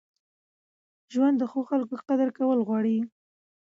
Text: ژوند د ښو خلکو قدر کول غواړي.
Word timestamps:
ژوند 1.13 1.35
د 1.39 1.43
ښو 1.51 1.59
خلکو 1.69 1.95
قدر 2.09 2.29
کول 2.37 2.59
غواړي. 2.67 2.97